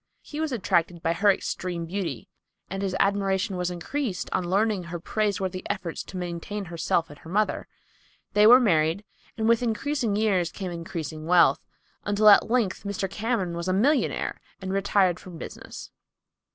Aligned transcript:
He 0.23 0.39
was 0.41 0.51
attracted 0.51 1.03
by 1.03 1.13
her 1.13 1.31
extreme 1.31 1.85
beauty 1.85 2.27
and 2.71 2.81
his 2.81 2.95
admiration 2.99 3.55
was 3.55 3.69
increased 3.69 4.31
on 4.33 4.49
learning 4.49 4.85
her 4.85 4.99
praiseworthy 4.99 5.61
efforts 5.69 6.01
to 6.05 6.17
maintain 6.17 6.65
herself 6.65 7.11
and 7.11 7.23
mother. 7.23 7.67
They 8.33 8.47
were 8.47 8.59
married, 8.59 9.03
and 9.37 9.47
with 9.47 9.61
increasing 9.61 10.15
years 10.15 10.51
came 10.51 10.71
increasing 10.71 11.27
wealth, 11.27 11.67
until 12.03 12.29
at 12.29 12.49
length 12.49 12.81
Mr. 12.83 13.07
Cameron 13.07 13.55
was 13.55 13.67
a 13.67 13.73
millionaire 13.73 14.41
and 14.59 14.73
retired 14.73 15.19
from 15.19 15.37
business. 15.37 15.91